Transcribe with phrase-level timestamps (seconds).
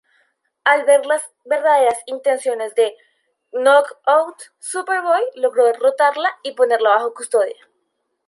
[0.63, 2.95] Al ver las verdaderas intenciones de
[3.51, 7.67] Knockout, Superboy logró derrotarla y ponerla bajo custodia.